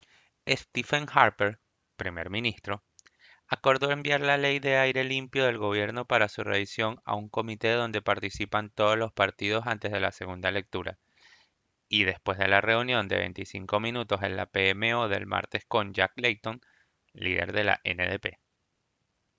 [0.47, 1.59] stephen harper
[1.95, 2.83] primer ministro
[3.45, 7.73] acordó enviar la ley de aire limpio del gobierno para su revisión a un comité
[7.73, 10.97] donde participan todos los partidos antes de la segunda lectura
[11.87, 16.13] y después de la reunión de 25 minutos en la pmo del martes con jack
[16.15, 16.61] layton
[17.13, 18.39] líder del ndp